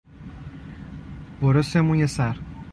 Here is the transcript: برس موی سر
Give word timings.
برس 1.41 1.75
موی 1.75 2.07
سر 2.07 2.37